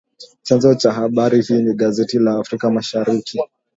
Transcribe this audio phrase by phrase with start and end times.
[0.43, 3.39] Chanzo cha habari hii ni gazeti la Afrika Mashariki